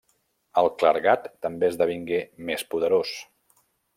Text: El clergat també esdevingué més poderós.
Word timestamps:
El 0.61 0.69
clergat 0.83 1.27
també 1.47 1.69
esdevingué 1.73 2.21
més 2.49 2.65
poderós. 2.75 3.15